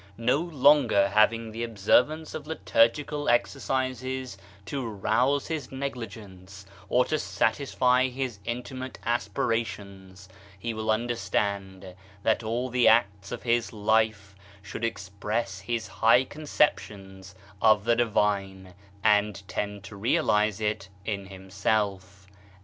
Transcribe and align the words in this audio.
No 0.17 0.37
longer 0.39 1.09
having 1.09 1.51
the 1.51 1.63
observance 1.63 2.33
of 2.33 2.47
liturgical 2.47 3.29
ex 3.29 3.53
ercises 3.53 4.35
to 4.65 4.83
rouse 4.83 5.45
his 5.45 5.71
negligence, 5.71 6.65
or 6.89 7.05
to 7.05 7.19
satisfy 7.19 8.07
his 8.07 8.39
intimate 8.43 8.97
aspirations, 9.05 10.27
he 10.57 10.73
will 10.73 10.89
understand 10.89 11.93
that 12.23 12.41
all 12.41 12.69
the 12.69 12.87
acts 12.87 13.31
of 13.31 13.43
his 13.43 13.71
life 13.73 14.33
should 14.63 14.83
express 14.83 15.59
his 15.59 15.85
high 15.87 16.23
conceptions 16.23 17.35
of 17.61 17.83
the 17.85 17.95
divine 17.95 18.73
and 19.03 19.47
tend 19.47 19.83
to 19.83 19.95
realise 19.95 20.59
it 20.59 20.89
in 21.05 21.27
himself. 21.27 22.25